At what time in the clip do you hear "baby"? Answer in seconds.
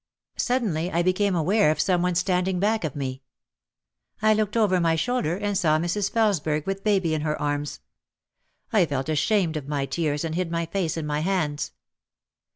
6.83-7.13